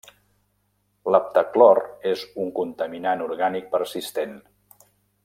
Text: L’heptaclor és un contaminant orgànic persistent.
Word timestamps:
L’heptaclor 1.15 1.81
és 2.13 2.23
un 2.45 2.49
contaminant 2.61 3.21
orgànic 3.27 3.69
persistent. 3.77 4.35